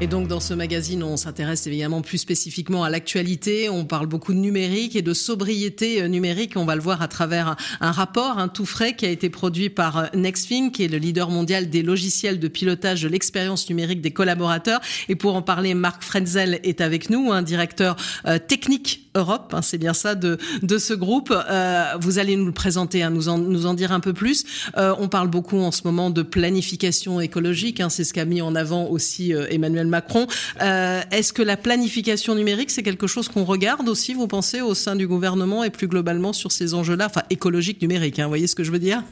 [0.00, 3.68] Et donc dans ce magazine, on s'intéresse évidemment plus spécifiquement à l'actualité.
[3.68, 6.52] On parle beaucoup de numérique et de sobriété euh, numérique.
[6.54, 9.70] On va le voir à travers un, rapport, un tout frais qui a été produit
[9.70, 14.00] par euh, Nextfin, qui est le leader mondial des logiciels de pilotage de l'expérience numérique
[14.00, 14.80] des collaborateurs.
[15.08, 17.96] Et pour en parler, Marc Frenzel est avec nous, un directeur
[18.28, 21.34] euh, technique Europe, hein, c'est bien ça de, de ce groupe.
[22.00, 24.44] vous allez nous le présenter, hein, nous, en, nous en dire un peu plus.
[24.76, 28.54] on parle beaucoup en ce moment de planification écologique, hein, c'est ce qu'a mis en
[28.54, 30.26] avant aussi Emmanuel Macron.
[30.62, 34.74] Euh, est-ce que la planification numérique, c'est quelque chose qu'on regarde aussi, vous pensez, au
[34.74, 38.46] sein du gouvernement et plus globalement sur ces enjeux-là, enfin écologiques numériques, hein, vous voyez
[38.46, 39.02] ce que je veux dire?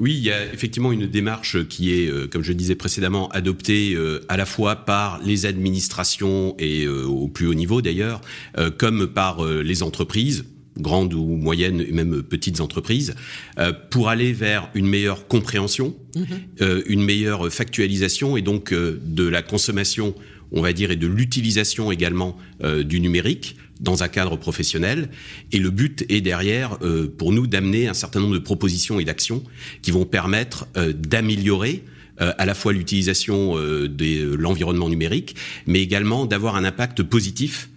[0.00, 3.28] Oui, il y a effectivement une démarche qui est, euh, comme je le disais précédemment,
[3.30, 8.20] adoptée euh, à la fois par les administrations et au plus haut niveau d'ailleurs,
[8.78, 10.44] comme par les entreprises
[10.78, 13.14] grandes ou moyennes et même petites entreprises,
[13.90, 16.82] pour aller vers une meilleure compréhension, mm-hmm.
[16.86, 20.14] une meilleure factualisation et donc de la consommation
[20.52, 25.08] on va dire, et de l'utilisation également euh, du numérique dans un cadre professionnel.
[25.52, 29.04] Et le but est derrière, euh, pour nous, d'amener un certain nombre de propositions et
[29.04, 29.42] d'actions
[29.82, 31.84] qui vont permettre euh, d'améliorer
[32.20, 35.36] à la fois l'utilisation de l'environnement numérique,
[35.68, 37.70] mais également d'avoir un impact positif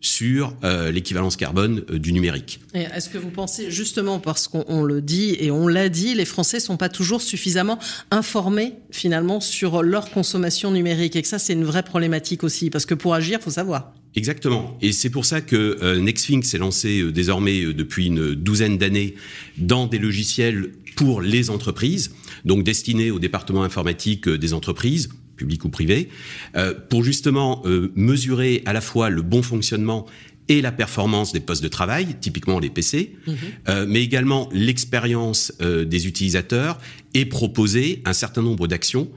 [0.00, 2.60] sur euh, l'équivalence carbone euh, du numérique.
[2.74, 6.60] Est-ce que vous pensez, justement, parce qu'on le dit et on l'a dit, les Français
[6.60, 7.78] sont pas toujours suffisamment
[8.10, 11.16] informés finalement sur leur consommation numérique?
[11.16, 13.92] Et que ça c'est une vraie problématique aussi, parce que pour agir, faut savoir.
[14.14, 14.78] Exactement.
[14.80, 19.16] Et c'est pour ça que euh, Nextfink s'est lancé euh, désormais depuis une douzaine d'années
[19.58, 22.12] dans des logiciels pour les entreprises,
[22.44, 26.10] donc destinés au département informatique des entreprises, public ou privé,
[26.56, 30.04] euh, pour justement euh, mesurer à la fois le bon fonctionnement
[30.48, 33.36] et la performance des postes de travail, typiquement les PC, mhm.
[33.68, 36.78] euh, mais également l'expérience des utilisateurs
[37.14, 39.10] et proposer un certain nombre d'actions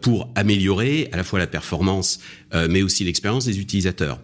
[0.00, 2.18] pour améliorer à la fois la performance,
[2.68, 4.18] mais aussi l'expérience des utilisateurs.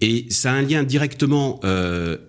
[0.00, 1.60] Et ça a un lien directement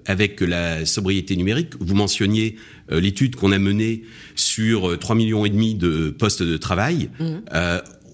[0.05, 1.73] avec la sobriété numérique.
[1.79, 2.57] Vous mentionniez
[2.91, 4.03] l'étude qu'on a menée
[4.35, 7.09] sur 3 millions et demi de postes de travail.
[7.19, 7.41] Mhm.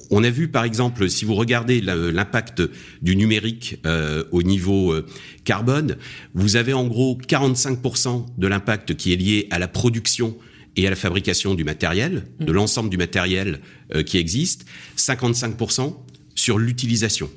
[0.10, 2.62] On a vu, par exemple, si vous regardez l'impact
[3.02, 5.06] du numérique euh, au niveau euh,
[5.44, 5.98] carbone,
[6.34, 10.38] vous avez en gros 45% de l'impact qui est lié à la production
[10.76, 13.60] et à la fabrication du matériel, de l'ensemble du matériel
[13.94, 14.66] euh, qui existe,
[14.98, 15.96] 55%
[16.36, 17.30] sur l'utilisation.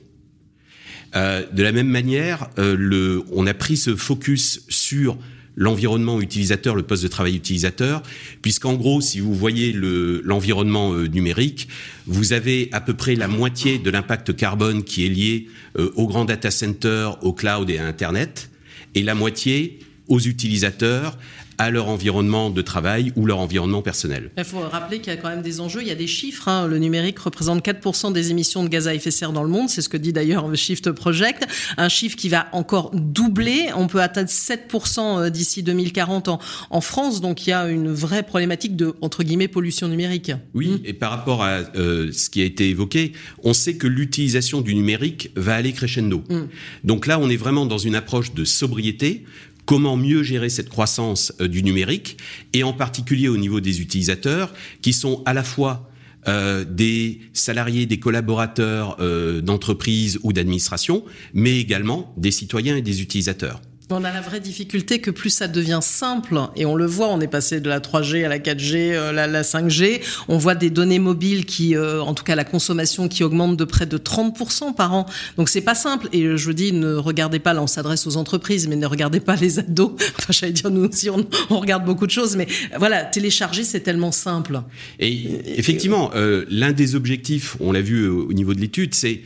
[1.14, 5.16] de la même manière, le, on a pris ce focus sur
[5.56, 8.03] l'environnement utilisateur, le poste de travail utilisateur,
[8.43, 11.69] puisqu'en gros, si vous voyez l'environnement euh, numérique,
[12.06, 16.06] vous avez à peu près la moitié de l'impact carbone qui est lié euh, aux
[16.06, 18.50] grands data centers, au cloud et à Internet,
[18.94, 19.78] et la moitié
[20.09, 21.16] aux utilisateurs,
[21.60, 24.31] à leur environnement de travail ou leur environnement personnel.
[24.38, 26.48] Il faut rappeler qu'il y a quand même des enjeux, il y a des chiffres.
[26.48, 26.66] Hein.
[26.66, 29.69] Le numérique représente 4% des émissions de gaz à effet de serre dans le monde,
[29.69, 31.47] c'est ce que dit d'ailleurs le Shift Project.
[31.76, 33.66] Un chiffre qui va encore doubler.
[33.76, 37.93] On peut atteindre 7% euh, d'ici 2040 en, en, France, donc il y a une
[37.93, 40.32] vraie problématique de, entre guillemets, pollution numérique.
[40.54, 40.78] Oui, mmh.
[40.87, 43.12] et par rapport à euh, ce qui a été évoqué,
[43.44, 46.25] on sait que l'utilisation du numérique va aller crescendo.
[46.31, 46.38] Mmh.
[46.84, 49.26] Donc là, on est vraiment dans une approche de sobriété
[49.70, 52.16] comment mieux gérer cette croissance euh, du numérique,
[52.53, 55.88] et en particulier au niveau des utilisateurs, qui sont à la fois
[56.26, 61.04] euh, des salariés, des collaborateurs euh, d'entreprises ou d'administration,
[61.34, 63.60] mais également des citoyens et des utilisateurs.
[63.92, 67.20] On a la vraie difficulté que plus ça devient simple, et on le voit, on
[67.20, 70.70] est passé de la 3G à la 4G, euh, la, la 5G, on voit des
[70.70, 74.74] données mobiles qui, euh, en tout cas la consommation qui augmente de près de 30%
[74.74, 75.06] par an.
[75.36, 78.68] Donc c'est pas simple, et je dis, ne regardez pas, là on s'adresse aux entreprises,
[78.68, 81.26] mais ne regardez pas les ados, enfin j'allais dire nous aussi on,
[81.58, 82.46] regarde beaucoup de choses, mais
[82.78, 84.60] voilà, télécharger c'est tellement simple.
[85.00, 89.22] Et effectivement, euh, l'un des objectifs, on l'a vu au niveau de l'étude, c'est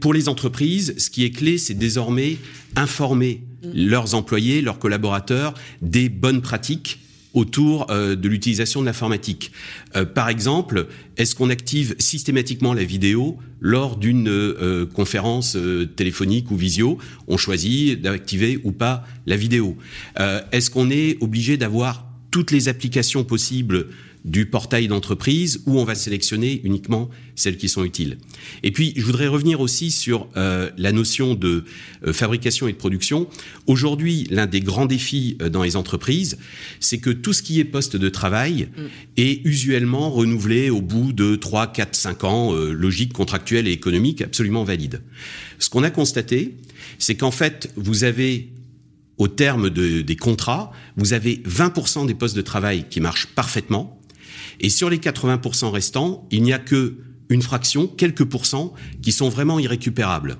[0.00, 2.38] pour les entreprises, ce qui est clé, c'est désormais
[2.76, 3.42] informer
[3.74, 6.98] leurs employés, leurs collaborateurs des bonnes pratiques
[7.34, 9.52] autour euh, de l'utilisation de l'informatique.
[9.96, 10.86] Euh, par exemple,
[11.16, 15.56] est-ce qu'on active systématiquement la vidéo lors d'une euh, conférence
[15.96, 16.98] téléphonique ou visio?
[17.28, 19.76] On choisit d'activer ou pas la vidéo.
[20.52, 23.88] est-ce qu'on est obligé d'avoir toutes les applications possibles
[24.24, 28.18] du portail d'entreprise où on va sélectionner uniquement celles qui sont utiles.
[28.62, 31.64] Et puis, je voudrais revenir aussi sur euh, la notion de
[32.06, 33.26] euh, fabrication et de production.
[33.66, 36.38] Aujourd'hui, l'un des grands défis euh, dans les entreprises,
[36.78, 38.82] c'est que tout ce qui est poste de travail mm.
[39.16, 44.64] est usuellement renouvelé au bout de 3, 4, 5 ans, logique contractuelle et économique absolument
[44.64, 45.02] valide.
[45.58, 46.56] Ce qu'on a constaté,
[46.98, 48.50] c'est qu'en fait, vous avez
[49.18, 54.01] au terme des contrats, vous avez 20% des postes de travail qui marchent parfaitement,
[54.60, 56.96] et sur les 80% restants, il n'y a que
[57.28, 60.36] une fraction, quelques pourcents, qui sont vraiment irrécupérables.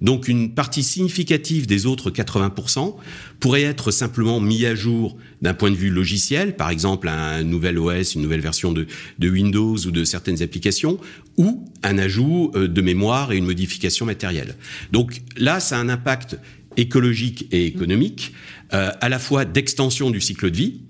[0.00, 2.94] Donc une partie significative des autres 80%
[3.40, 7.78] pourrait être simplement mis à jour d'un point de vue logiciel, par exemple un nouvel
[7.78, 8.86] OS, une nouvelle version de,
[9.22, 10.98] Windows ou de certaines applications,
[11.36, 14.56] ou un ajout euh, de mémoire et une modification matérielle.
[14.92, 16.38] Donc là, ça a un impact
[16.76, 18.34] écologique et économique,
[18.72, 20.80] euh, à la fois d'extension du cycle de vie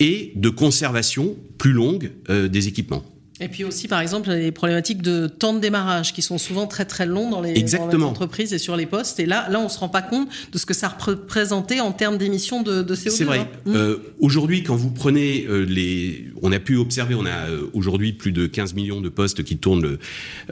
[0.00, 3.04] et de conservation plus longue euh, des équipements.
[3.40, 6.84] Et puis aussi, par exemple, les problématiques de temps de démarrage qui sont souvent très
[6.84, 9.20] très longs dans les, entreprises et sur les postes.
[9.20, 12.18] Et là, là, on se rend pas compte de ce que ça représentait en termes
[12.18, 13.10] d'émissions de, CO2.
[13.10, 13.38] C'est vrai.
[13.38, 13.46] Hein.
[13.68, 18.48] Euh, aujourd'hui, quand vous prenez les, on a pu observer, on a aujourd'hui plus de
[18.48, 20.00] 15 millions de postes qui tournent le,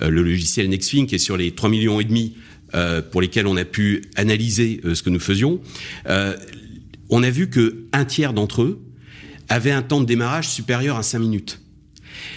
[0.08, 2.34] le logiciel Nextfink et sur les 3 millions et demi
[2.74, 5.60] euh, pour lesquels on a pu analyser euh, ce que nous faisions,
[6.08, 6.36] euh,
[7.10, 8.82] on a vu que un tiers d'entre eux
[9.48, 11.60] avaient un temps de démarrage supérieur à 5 minutes.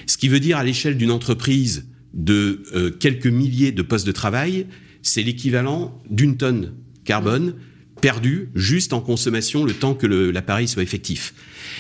[0.06, 4.66] Ce qui veut dire à l'échelle d'une entreprise de quelques milliers de postes de travail,
[5.02, 6.74] c'est l'équivalent d'une tonne
[7.06, 7.54] carbone
[8.00, 11.34] perdu juste en consommation le temps que l'appareil soit effectif.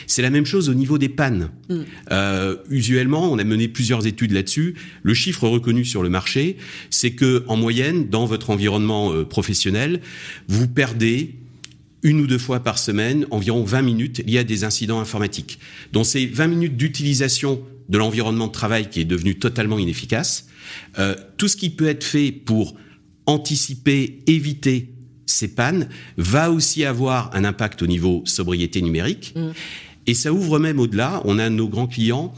[0.05, 1.49] C'est la même chose au niveau des pannes.
[1.69, 1.75] Mm.
[2.11, 4.75] Euh, usuellement, on a mené plusieurs études là-dessus.
[5.03, 6.57] Le chiffre reconnu sur le marché,
[6.89, 10.01] c'est que en moyenne, dans votre environnement euh, professionnel,
[10.47, 11.35] vous perdez
[12.03, 15.59] une ou deux fois par semaine environ 20 minutes liées à des incidents informatiques.
[15.91, 20.47] Donc ces 20 minutes d'utilisation de l'environnement de travail qui est devenu totalement inefficace,
[20.97, 22.75] euh, tout ce qui peut être fait pour
[23.25, 24.93] anticiper, éviter
[25.25, 29.33] ces pannes va aussi avoir un impact au niveau sobriété numérique.
[29.35, 29.49] Mm.
[30.07, 31.21] Et ça ouvre même au-delà.
[31.25, 32.33] On a nos grands clients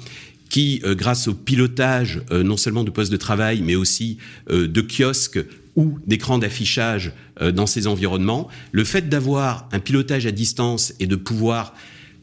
[0.50, 4.18] qui, euh, grâce au pilotage euh, non seulement de postes de travail, mais aussi
[4.50, 5.40] euh, de kiosques
[5.76, 7.14] ou d'écrans d'affichage
[7.54, 11.74] dans ces environnements, le fait d'avoir un pilotage à distance et de pouvoir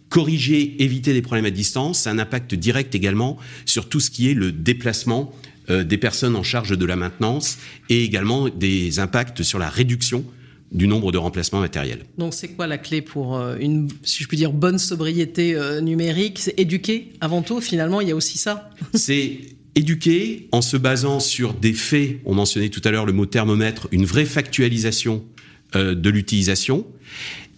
[0.08, 4.10] corriger, éviter des problèmes à distance, ça a un impact direct également sur tout ce
[4.10, 5.32] qui est le déplacement
[5.68, 7.58] des personnes en charge de la maintenance
[7.88, 10.24] et également des impacts sur la réduction
[10.72, 12.04] du nombre de remplacements matériels.
[12.18, 15.80] Donc c'est quoi la clé pour euh, une, si je puis dire, bonne sobriété euh,
[15.80, 16.38] numérique?
[16.38, 18.70] C'est éduquer avant tout, finalement, il y a aussi ça?
[18.94, 19.40] C'est
[19.74, 23.88] éduquer en se basant sur des faits, on mentionnait tout à l'heure le mot thermomètre,
[23.92, 25.24] une vraie factualisation
[25.76, 26.86] euh, de l'utilisation,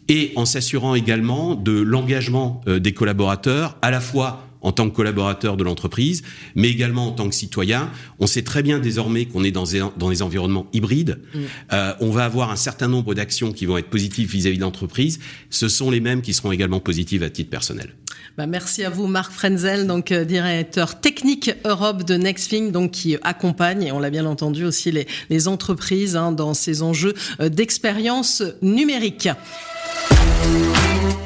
[0.09, 5.57] et en s'assurant également de l'engagement des collaborateurs, à la fois en tant que collaborateur
[5.57, 6.23] de l'entreprise,
[6.55, 7.91] mais également en tant que citoyen.
[8.19, 11.21] On sait très bien désormais qu'on est dans des, dans des environnements hybrides.
[11.35, 11.39] Mm.
[11.73, 15.19] Euh, on va avoir un certain nombre d'actions qui vont être positives vis-à-vis de l'entreprise.
[15.49, 17.95] Ce sont les mêmes qui seront également positives à titre personnel.
[18.37, 23.17] Bah merci à vous, Marc Frenzel, donc euh, directeur technique Europe de Nextfing, donc qui
[23.23, 28.43] accompagne, et on l'a bien entendu aussi, les, entreprises hein, dans ces enjeux euh, d'expérience
[28.63, 29.29] numérique.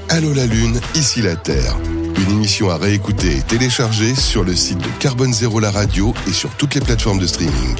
[0.08, 1.76] Allô la Lune, ici la Terre.
[2.16, 6.32] Une émission à réécouter et télécharger sur le site de Carbone Zéro la radio et
[6.32, 7.76] sur toutes les plateformes de streaming.